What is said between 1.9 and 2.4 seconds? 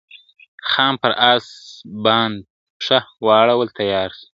باند